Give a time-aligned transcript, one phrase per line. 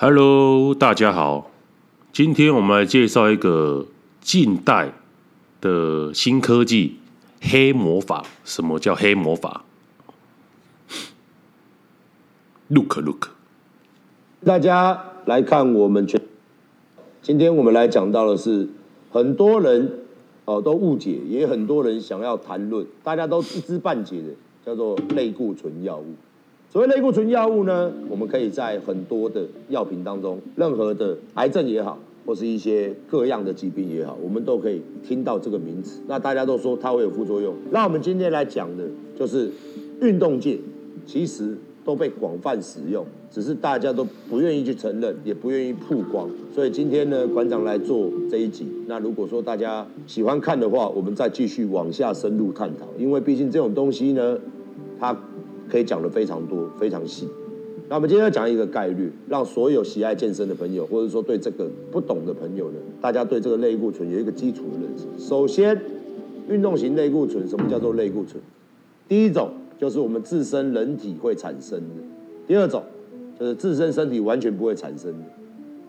[0.00, 1.50] Hello，大家好，
[2.12, 3.84] 今天我们来介绍一个
[4.20, 4.92] 近代
[5.60, 6.98] 的新科技——
[7.42, 8.24] 黑魔法。
[8.44, 9.64] 什么叫黑魔法
[12.68, 13.30] ？Look, look，
[14.44, 16.22] 大家来看我们全。
[17.20, 18.68] 今天我们来讲到的是，
[19.10, 19.98] 很多人
[20.44, 24.28] 哦都误解，也很多人想要谈论，大家都一知半解的，
[24.64, 26.14] 叫做类固醇药物。
[26.70, 36.02] 所谓类固醇药物呢，我们可以在很多的药品当中，任何的癌症也好，或是一些各样的疾病也好，我们都可以听到这个名词。
[36.06, 37.54] 那大家都说它会有副作用。
[37.70, 38.84] 那我们今天来讲的
[39.18, 39.50] 就是
[40.02, 40.58] 运动界
[41.06, 46.28] 其实都被广泛使用，只是大家都不愿意去承认，也不愿意曝光。
[46.54, 48.66] 所以今天呢，馆长来做这一集。
[48.86, 52.86] 那如果说大家喜欢看的话，我们再继续往下深入探讨。
[52.98, 54.38] 因为毕竟这种东西呢，
[55.00, 55.18] 它。
[55.70, 57.28] 可以讲的非常多，非常细。
[57.88, 65.06] 那我们今天要讲一个概率，让所有喜爱健身的朋友，或者说对这个不懂的朋友呢，大家对这个类固醇有一个基础的认识。
[65.18, 65.80] 首先，
[66.50, 68.42] 运动型类固醇，什么叫做类固醇？
[69.08, 72.02] 第一种就是我们自身人体会产生的；
[72.46, 72.82] 第二种
[73.40, 75.24] 就是自身身体完全不会产生的；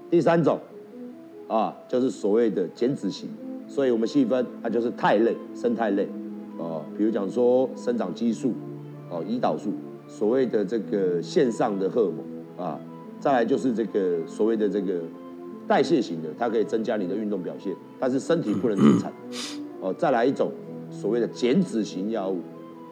[0.10, 0.58] 第三种
[1.50, 3.28] 啊，就是所谓的减脂型。
[3.68, 6.08] 所以我们细分，它就是肽类、生态类
[6.58, 8.54] 啊，比如讲说生长激素。
[9.10, 9.74] 哦，胰岛素，
[10.08, 12.80] 所谓的这个线上的荷尔蒙啊，
[13.20, 15.02] 再来就是这个所谓的这个
[15.68, 19.12] 代谢型的，它可以增加你的运动表现，但是身体不能自产。
[19.82, 20.52] 哦，再来一种
[20.92, 22.40] 所谓的减脂型药物，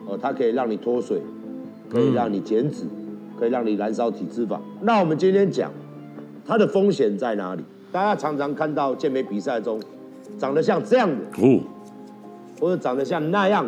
[0.08, 1.22] 哦，它可以让你脱水，
[1.90, 2.86] 可以让你减脂，
[3.38, 4.60] 可以让你燃烧体脂肪。
[4.82, 5.72] 那我们今天讲
[6.46, 7.64] 它的风险在哪里？
[7.92, 9.82] 大家常常看到健美比赛中
[10.38, 11.16] 长得像这样的。
[12.60, 13.66] 或者长得像那样，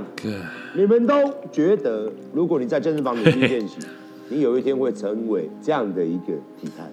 [0.74, 1.14] 你们都
[1.52, 3.78] 觉得，如果你在健身房里面练习，
[4.30, 6.90] 你有一天会成为这样的一个体态。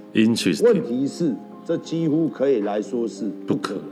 [0.62, 1.34] 问题是，
[1.66, 3.82] 这几乎可以来说是不可能，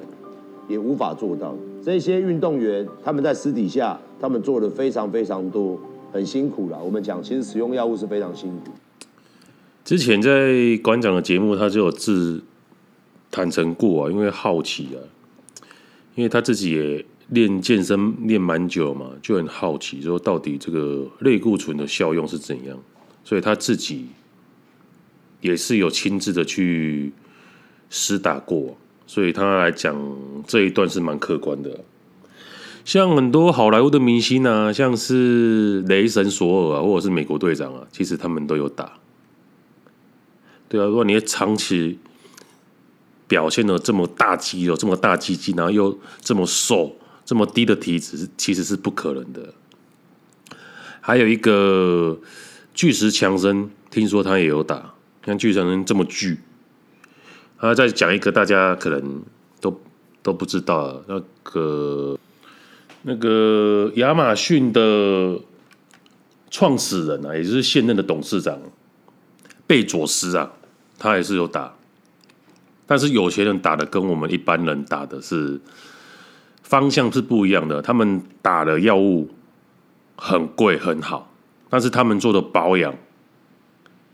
[0.69, 1.55] 也无法做到。
[1.83, 5.79] 这些运动员他们在私底下，他们做的非常非常多，
[6.13, 6.79] 很辛苦了。
[6.83, 8.73] 我们讲，其实使用药物是非常辛苦。
[9.85, 10.53] 之前在
[10.83, 12.43] 馆长的节目，他就有自
[13.31, 15.01] 坦诚过啊，因为好奇啊，
[16.15, 17.05] 因为他自己也。
[17.35, 22.79] 练健身练蛮久嘛，就很好奇，说到底这个类固醇的效用是怎样？
[23.25, 24.07] 所以他自己
[25.41, 27.13] 也是有亲自的去
[27.91, 29.95] 施打过，所以他来讲
[30.47, 31.81] 这一段是蛮客观的。
[32.85, 38.93] 像很多好莱坞的明星啊，像是雷神索尔啊，或者是美国队长啊，其实他们都有打。
[40.69, 41.99] 对啊，如果你长期
[43.27, 46.95] 表现的这么大肌肉、这么大鸡鸡，然后又这么瘦。
[47.25, 49.55] 这么低的体脂其实是不可能的。
[51.01, 52.19] 还有一个
[52.75, 54.95] 巨石强森，听说他也有打。
[55.25, 56.39] 像巨石强森这么巨，
[57.59, 59.23] 他再讲一个大家可能
[59.61, 59.81] 都
[60.23, 62.19] 都不知道，那个
[63.03, 65.41] 那个亚马逊的
[66.51, 68.59] 创始人啊，也就是现任的董事长
[69.67, 70.53] 贝佐斯啊，
[70.99, 71.75] 他也是有打。
[72.87, 75.59] 但是有钱人打的跟我们一般人打的是。
[76.65, 79.31] 方向是不一样的，他们打的药物
[80.17, 81.31] 很贵很好，
[81.69, 82.93] 但是他们做的保养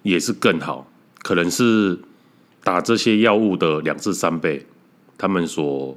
[0.03, 0.87] 也是更好，
[1.23, 1.97] 可能是
[2.65, 4.67] 打这些药物的两至三倍，
[5.17, 5.97] 他们所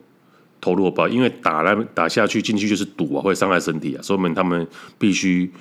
[0.62, 4.68] 投入的保，因为打来打下去进去就是赌啊，会伤害身体啊，所以他们
[5.00, 5.52] 必须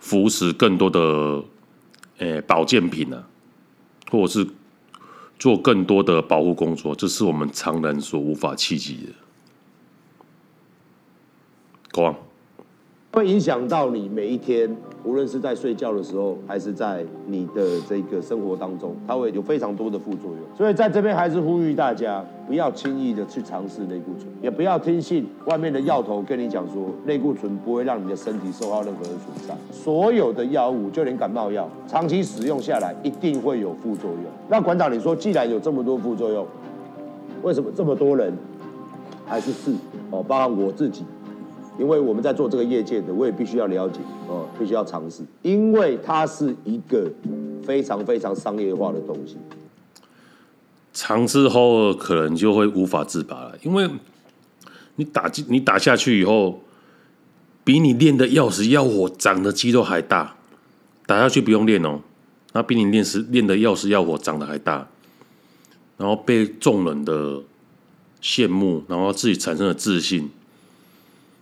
[0.00, 1.42] 服食更多的
[2.18, 3.24] 诶、保健品啊，
[4.10, 4.46] 或者是。
[5.44, 9.12] 做更多的保护工作，这是我们常人所无法企及的。
[11.92, 12.14] Go on.。
[13.14, 14.68] 会影响到你每一天，
[15.04, 20.40] 无论是在睡觉的时候，还是在你的这个生活当中，它会有非常多的副作用。
[20.58, 29.56] 所以在这边还是呼吁大家，不要轻易的去尝试类固醇，也不要听信外面的药头跟你讲说类固醇不会让你的身体受到任何的损伤。
[29.70, 34.24] 所有的药物，就连感冒药，长期使用下来一定会有副作用。
[34.48, 36.44] 那馆长，你说既然有这么多副作用，
[37.44, 38.36] 为什么这么多人
[39.24, 39.72] 还是试？
[40.10, 41.04] 哦，包含我自己。
[41.78, 43.98] 因为我们在做这个业界的，我也必须要了解，
[44.28, 47.10] 哦，必须要尝试，因为它是一个
[47.64, 49.36] 非常非常商业化的东西。
[50.92, 53.90] 尝试后可能就会无法自拔了，因为
[54.94, 56.60] 你打进你打下去以后，
[57.64, 60.36] 比你练的要死要活、长的肌肉还大，
[61.06, 62.00] 打下去不用练哦，
[62.52, 64.86] 那比你练时练的要死要活、长得还大，
[65.96, 67.42] 然后被众人的
[68.22, 70.30] 羡慕，然后自己产生了自信。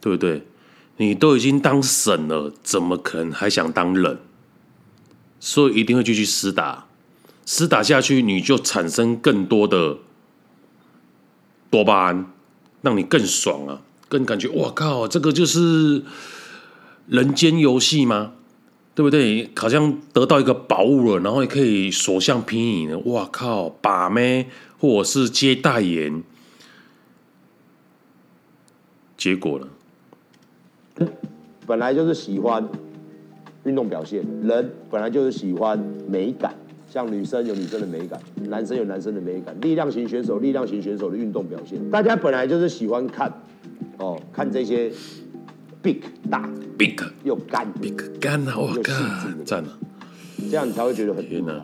[0.02, 0.43] 对不对？
[0.99, 4.19] 你都已经当神了，怎么可能还想当人？
[5.40, 6.87] 所以一定会继续厮打，
[7.46, 9.99] 厮打下去，你就产生更多的
[11.70, 12.26] 多巴胺，
[12.82, 16.05] 让你更爽啊，更感觉哇靠，这个就是
[17.06, 18.34] 人间游戏吗？
[18.94, 19.50] 对不对？
[19.56, 22.98] 好像得到一个宝物了，然后也可以所向披靡的。
[23.10, 26.22] 哇靠，把妹或者是接代言，
[29.16, 29.66] 结果呢？
[31.67, 32.67] 本来就是喜欢
[33.65, 35.79] 运动表现，人本来就是喜欢
[36.09, 36.55] 美感，
[36.89, 43.33] 像女生有女生的美感，男生有男生的美感，力量型选手力量型选手的运动表现，大家本来就是喜欢看
[43.99, 44.93] 哦，看这些。
[45.83, 45.97] big
[46.31, 46.49] 大
[46.79, 46.94] ，big
[47.25, 48.55] 又干，big 干啊！
[48.56, 48.93] 我靠，
[49.44, 49.79] 赞了，
[50.49, 51.61] 这样你才会觉得很天哪。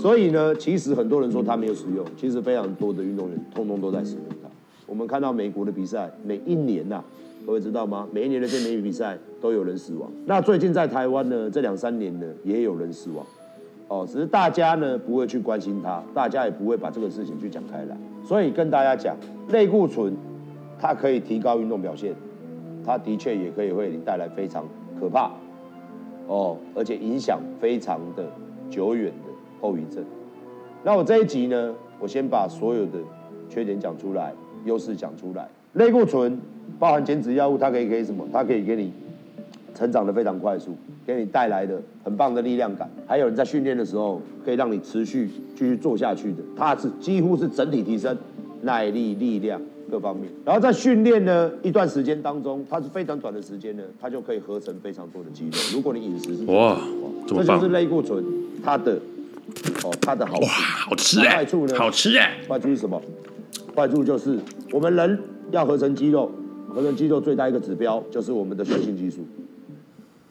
[0.00, 4.48] 所以呢，其实很多人说他没有使用，其实非常多的运动员通通都在使用它。
[4.86, 7.04] 我们看到美国的比赛，每一年呐、啊，
[7.46, 8.08] 各位知道吗？
[8.10, 10.10] 每一年的健美比赛都有人死亡。
[10.24, 13.24] 那最近在台湾呢，这两三年呢，也有人死亡。
[13.86, 17.96] 哦，只是大家呢不会去关心它，大家也不会把这个事情去讲开来。
[18.24, 19.16] 所以跟大家讲，
[19.50, 20.12] 类固醇
[20.76, 22.12] 它可以提高运动表现。
[22.84, 24.64] 它的确也可以为你带来非常
[24.98, 25.30] 可怕
[26.26, 28.24] 哦，而且影响非常的
[28.68, 30.04] 久远的后遗症。
[30.82, 32.98] 那我这一集呢，我先把所有的
[33.48, 34.34] 缺点讲出来，
[34.64, 35.48] 优势讲出来。
[35.74, 36.40] 类固醇
[36.78, 38.26] 包含减脂药物，它可以给什么？
[38.32, 38.92] 它可以给你
[39.74, 40.76] 成长的非常快速，
[41.06, 46.38] 给你带来的很棒的力量感，还有人在训练的时候可以让你持续继续做下去的。
[46.56, 48.16] 它是几乎是整体提升
[48.62, 49.60] 耐力、力量。
[49.88, 55.52] 各方面，然后在训练呢一段时间当中，它是非常短的时间呢，它就可以合成非常多的肌肉。
[55.72, 56.76] 如果你饮食是哇，
[57.24, 58.24] 这就是类固醇
[58.64, 58.94] 它的
[59.84, 61.74] 哦，它的好哇，好吃哎，坏处呢？
[61.76, 63.00] 好吃哎，坏处是什么？
[63.76, 64.36] 坏处就是
[64.72, 65.16] 我们人
[65.52, 66.32] 要合成肌肉，
[66.76, 69.22] 合成肌肉最大一个指标就是我们的雄性激素。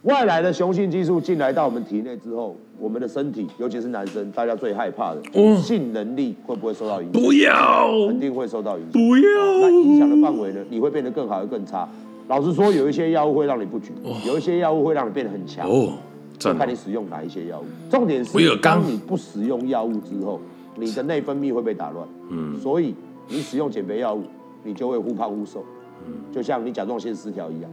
[0.03, 7.19] 外来的雄性激素进来到我们体内之后，我们的身体，尤其是男生，大家最害怕的，嗯、性能力会不会受到影响？
[7.19, 8.91] 不要，肯定会受到影响。
[8.91, 10.63] 不要，那影响的范围呢？
[10.69, 11.89] 你会变得更好，又更差。
[12.27, 15.67] 老实说，有一些药物会让你不举，哦、有一些药物会让你变得很强。
[15.67, 15.93] 哦，
[16.37, 17.63] 就看你使用哪一些药物。
[17.89, 20.39] 重点是，当你不使用药物之后，
[20.75, 22.07] 你的内分泌会被打乱。
[22.29, 22.93] 嗯，所以
[23.27, 24.21] 你使用减肥药物，
[24.63, 25.65] 你就会忽胖忽瘦。
[26.07, 27.71] 嗯，就像你甲状腺失调一样。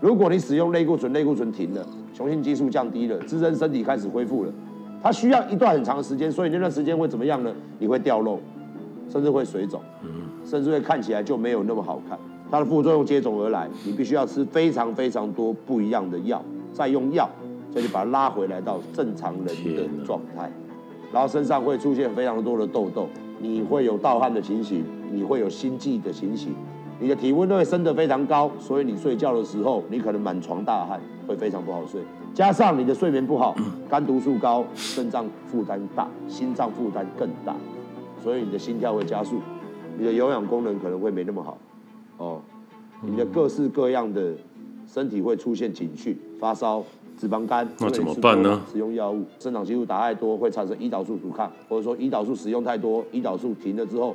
[0.00, 4.52] 如果你使用类固醇，类固醇停了，雄性激素降低了，自身身体开始恢复了，
[5.00, 7.54] 它需要一段很长的时间，所以那段时间会怎么样呢？
[7.78, 8.40] 你会掉肉，
[9.08, 9.80] 甚至会水肿，
[10.44, 12.18] 甚至会看起来就没有那么好看。
[12.50, 17.30] 它的副作用接踵而来，你必须要吃非常非常多不一样的药，再用药
[17.72, 19.46] 再去把它拉回来到正常人
[19.76, 20.50] 的状态，
[21.12, 23.06] 然后身上会出现非常多的痘痘，
[23.38, 26.52] 你会有盗汗的情形，你会有心悸的情形。
[27.00, 32.00] 你的体温都会升得非常高，所以你睡觉的时候，你可能满床大汗，会非常不好睡。
[32.32, 33.54] 加上你的睡眠不好，
[33.90, 37.54] 肝毒素高，肾脏负担大，心脏负担更大，
[38.22, 39.40] 所以你的心跳会加速，
[39.98, 41.58] 你的有氧功能可能会没那么好。
[42.18, 42.40] 哦，
[43.02, 44.32] 你的各式各样的
[44.86, 46.84] 身体会出现警讯，发烧、
[47.18, 48.62] 脂肪肝，那怎么办呢？
[48.72, 54.14] 使用药物，生长激素打太多会产生胰岛素阻抗，或者说胰岛素使用太多，胰岛素停了之后。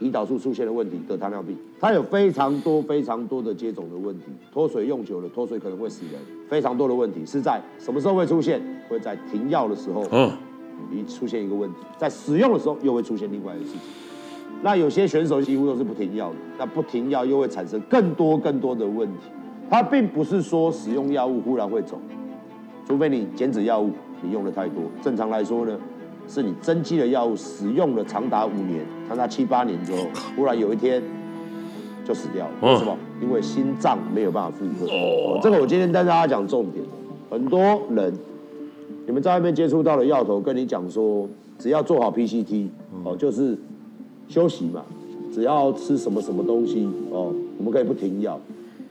[0.00, 4.26] 胰岛素出现了问题，得糖尿病，它有非常多非常多的接种的问题。
[4.52, 6.20] 脱水用久了，脱水可能会死人。
[6.48, 8.62] 非常多的问题是在什么时候会出现？
[8.88, 10.30] 会在停药的时候，嗯，
[10.92, 13.80] 一出现一个问题，在使用的时候又会出现另外一个事情。
[14.62, 19.24] 那有些选手几乎都是不停药的，那不停药又会产生更多更多的问题。
[19.68, 22.00] 它并不是说使用药物忽然会走，
[22.86, 23.90] 除非你减脂药物
[24.22, 24.82] 你用的太多。
[25.02, 25.78] 正常来说呢？
[26.28, 30.06] 是你增肌的药物使用了长达五年，长达七八年之后，
[30.36, 31.02] 忽然有一天
[32.04, 32.52] 就死掉了。
[32.60, 32.96] 为什么？
[33.20, 34.86] 因为心脏没有办法负荷。
[34.86, 36.84] 哦，这个我今天跟大家讲重点。
[37.30, 37.58] 很多
[37.90, 38.12] 人，
[39.06, 42.68] 你们在外面接触到的药头跟你讲说，只要做好 PCT，
[43.04, 43.56] 哦，就是
[44.28, 44.84] 休息嘛，
[45.32, 48.38] 只要吃什么什么东西，哦，我们可以不停药。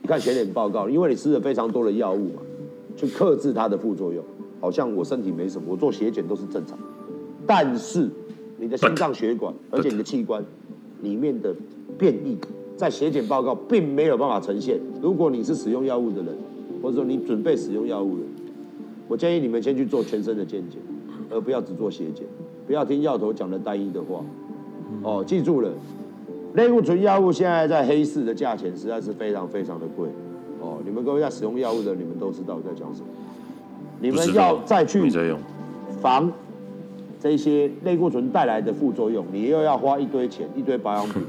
[0.02, 2.42] 你看血检报告，因为你吃了非常多的药物嘛，
[2.96, 4.22] 去克制它的副作用。
[4.60, 6.76] 好像我身体没什么，我做血检都是正常。
[7.48, 8.06] 但是
[8.58, 10.44] 你的心脏血管，而且你的器官
[11.00, 11.54] 里面的
[11.96, 12.36] 变异，
[12.76, 14.78] 在血检报告并没有办法呈现。
[15.00, 16.36] 如果你是使用药物的人，
[16.82, 18.30] 或者说你准备使用药物的人，
[19.08, 20.78] 我建议你们先去做全身的健检，
[21.30, 22.26] 而不要只做血检，
[22.66, 24.22] 不要听药头讲的单一的话。
[25.02, 25.70] 哦，记住了，
[26.52, 30.06] 类固醇药物现在在黑市的价钱实在是非常非常的贵。
[30.60, 33.06] 哦，你们各位在使用药物的，你们都知道我在讲什么。
[34.00, 35.10] 你们要再去
[36.02, 36.30] 防。
[37.20, 41.22] 这些类固醇带来的副作用，你又要花一堆钱、一堆保养品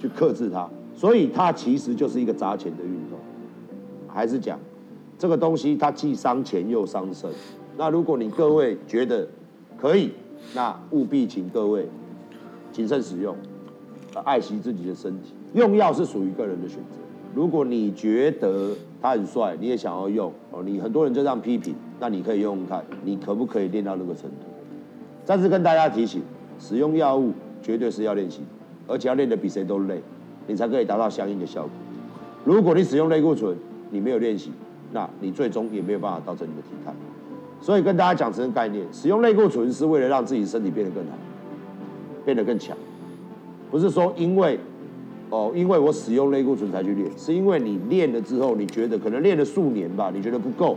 [0.00, 3.18] 去克制它，所以它其实就是一个砸钱的运动。
[4.06, 4.58] 还是讲
[5.18, 7.30] 这个东西，它既伤钱又伤身。
[7.78, 9.26] 那如果你各位觉得
[9.78, 10.10] 可以
[10.54, 11.88] 那务必请各位
[12.72, 13.34] 谨慎使用，
[14.24, 15.32] 爱惜自己的身体。
[15.54, 16.98] 用药是属于个人的选择。
[17.34, 24.46] 如果你觉得他很帅，你也想要用哦，你很多人就这样批评，那你可以用用看，你可不可以练到那个程度？
[25.30, 26.20] 再次跟大家提醒，
[26.58, 27.32] 使用药物
[27.62, 28.40] 绝对是要练习，
[28.88, 30.02] 而且要练得比谁都累，
[30.48, 31.70] 你才可以达到相应的效果。
[32.44, 33.56] 如果你使用类固醇，
[33.92, 34.50] 你没有练习，
[34.90, 36.92] 那你最终也没有办法到成你的体态。
[37.60, 41.12] 所以跟大家讲这个概念，使用类固醇是为了让自己身体变得更好，
[42.24, 42.76] 变得更强，
[43.70, 44.58] 不是说因为。
[45.30, 50.76] 哦，因为我使用类固醇才去练，是因为你练了之后，你觉得可能练了数年吧，你觉得不够，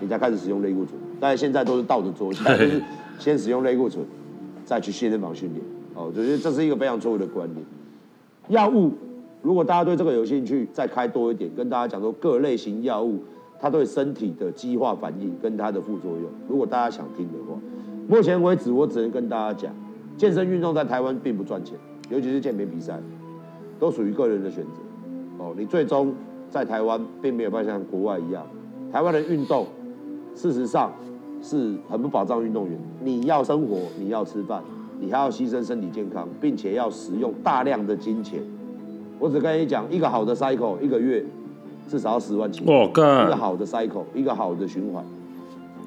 [0.00, 1.00] 你才开始使用类固醇。
[1.18, 2.82] 但是现在都是倒着做，现在就是
[3.20, 4.04] 先使用类固醇，
[4.64, 5.62] 再去健身房训练。
[5.94, 7.64] 哦，我觉得这是一个非常错误的观念。
[8.48, 8.92] 药物，
[9.42, 13.20] 如果大家对这个有兴趣，再开多一点，跟大家讲说各类型药物
[13.60, 16.24] 它对身体的激化反应跟它的副作用。
[16.48, 17.56] 如果大家想听的话，
[18.08, 19.72] 目前为止我只能跟大家讲，
[20.16, 22.98] 健身运动在台湾并不赚钱，尤其是健美比赛。
[23.78, 26.12] 都属于个人的选择，哦，你最终
[26.50, 28.46] 在台湾并没有办法像国外一样，
[28.92, 29.66] 台湾的运动
[30.34, 30.92] 事实上
[31.42, 32.78] 是很不保障运动员。
[33.02, 34.62] 你要生活，你要吃饭，
[35.00, 38.40] 你还要牺牲身体健康，并且要使用大量的金钱。
[39.18, 41.24] 我只跟你讲，一个好的 cycle 一个月
[41.88, 45.04] 至少要十万起，哦，干，一个好的 cycle 一个好的循环，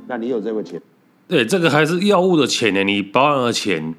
[0.07, 0.81] 那你有这个钱？
[1.27, 3.95] 对，这个还是药物的钱呢，你保养的钱。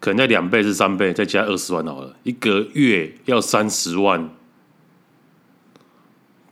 [0.00, 4.28] 可能在两倍至三倍，再加二十万好了，一个月要三十万。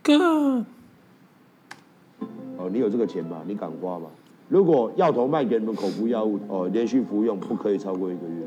[0.01, 0.65] God，
[2.57, 3.43] 哦，你有这个钱吗？
[3.45, 4.07] 你敢花吗？
[4.53, 8.45] 如果药头卖给你们口服药物，哦，连续服用不可以超过一个月，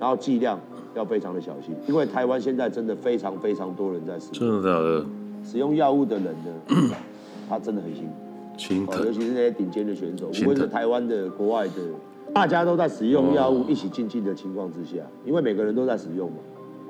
[0.00, 0.58] 然后剂量
[0.94, 4.32] 要非常的小心，因为台湾现在真的非常非常多人在使用。
[4.32, 5.06] 真的假的？
[5.44, 6.96] 使用药物的人呢，
[7.50, 8.12] 他真的很辛苦，
[8.56, 11.72] 心疼，尤其是那些顶尖的选手，无论是台湾的、国外的。
[12.32, 16.38] 大家都在使用药物一起进进的情况之下，因为每个人都在使用嘛，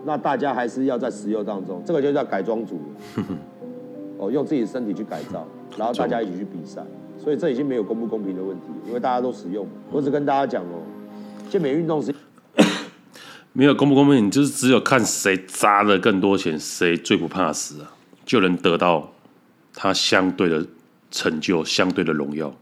[0.04, 2.78] 那大家还是要在使用当中，这个就叫改装组，
[4.19, 5.45] 哦，用自己的身体去改造，
[5.76, 6.81] 然后大家一起去比赛，
[7.23, 9.67] 所以这已经没有公不公平的问题，因为大家都使用。
[9.93, 10.83] 我只跟大家讲哦，
[11.49, 12.12] 健美运动是
[13.52, 17.93] 没有公不公平，你就是只有看谁砸了更多钱，谁最不怕死啊，
[18.25, 19.12] 就能得到
[19.73, 20.67] 他相对的
[21.12, 22.52] 成就、相对的荣耀。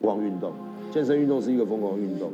[0.00, 0.52] 光运动。
[0.90, 2.32] 健身运动是一个疯狂运动，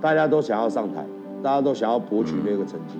[0.00, 1.04] 大家都想要上台，
[1.42, 2.94] 大家都想要博取那个成绩，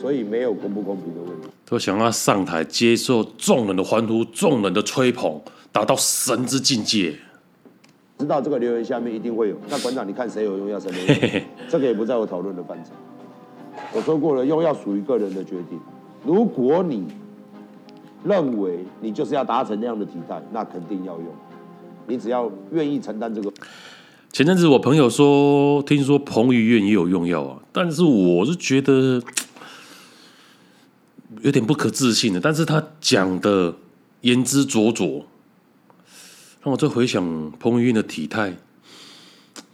[0.00, 1.48] 所以没有公不公平的问题。
[1.64, 5.40] 都想要上台接受众人的欢呼、众人的吹捧，
[5.72, 7.14] 达到神之境界。
[8.18, 9.56] 知道这个留言下面一定会有。
[9.68, 11.42] 那馆长，你看谁有用药，谁没用？
[11.68, 12.90] 这个也不在我讨论的范畴。
[13.92, 15.78] 我说过了，用药属于个人的决定。
[16.24, 17.04] 如果你
[18.24, 21.26] 认为你就是要达成那样的体态，那肯定要用。
[22.06, 23.52] 你只要愿意承担这个。
[24.32, 29.20] 前阵子我朋友说，听说彭于晏也有用药啊，但是我是觉得
[31.42, 32.40] 有点不可置信的。
[32.40, 33.74] 但是他讲的
[34.20, 35.24] 言之凿凿，
[36.62, 38.56] 让我在回想彭于晏的体态，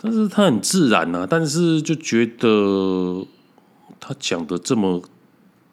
[0.00, 3.24] 但是他很自然啊，但是就觉得
[4.00, 5.02] 他讲的这么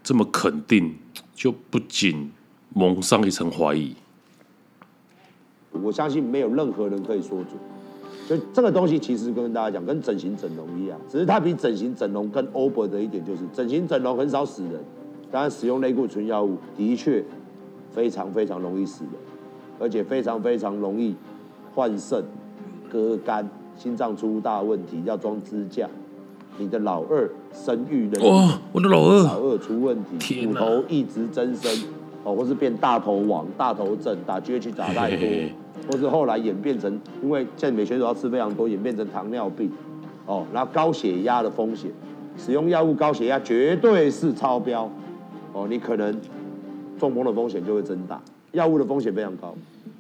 [0.04, 0.96] 这么肯定，
[1.36, 2.32] 就不禁
[2.74, 3.96] 蒙上一层怀疑。
[5.72, 7.48] 我相信没有任何人可以说准，
[8.28, 14.84] 就这个东西其实跟大家讲，跟整形整容一样，只是它比整形整容更 over 的一点就是，整形整容很少死人，
[15.32, 17.24] 当然使用类固醇药物的确
[17.92, 19.14] 非常非常容易死人，
[19.80, 21.16] 而且非常非常容易
[21.74, 22.24] 换肾、
[22.92, 25.88] 割肝、心脏出大问题要装支架，
[26.58, 31.72] 你的老二生育能力，哇，我的老二老二出问题，骨头一直增生。
[32.22, 35.26] 哦，或是变大头王、大头症、打 GH 打太多，
[35.90, 39.72] 或是后来演变成，因为健美选手要吃非常多，演变成糖尿病。
[40.26, 41.90] 哦，然后高血压的风险，
[42.38, 44.92] 使用药物高血压绝对是超标。
[45.54, 46.16] 哦，你可能
[47.00, 49.56] 中风的风险就会增大，药物的风险非常高。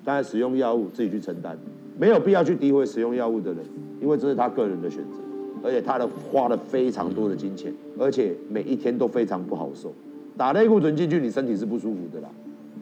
[0.05, 1.57] 当然，使用药物自己去承担，
[1.99, 3.63] 没有必要去诋毁使用药物的人，
[4.01, 9.93] 因为这是他个人的选择，而且他的花了非常多的金钱，而且每一天都非常不好受。
[10.37, 12.29] 打类固醇进去，你身体是不舒服的啦，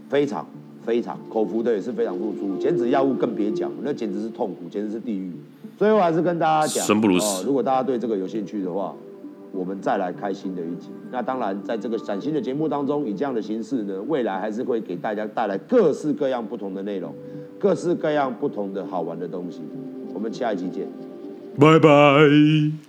[0.10, 0.46] 非常
[0.86, 5.32] 非常，口服的也是非常不舒服，减脂药物更别讲，那简直是痛苦，简直是地狱。
[5.78, 7.42] 最后还是跟大家讲，生不如死。
[7.42, 8.96] 哦，如果大家对这个有兴趣的话，
[9.58, 10.90] 我们再来开新的一集。
[11.12, 17.14] 那当然，在这个崭新的节目当中，以这样的形式呢，未来还是会给大家带来各式各样不同的内容，
[17.58, 19.62] 各式各样不同的好玩的东西。
[20.14, 20.88] 我们下一期见，
[21.60, 22.87] 拜拜。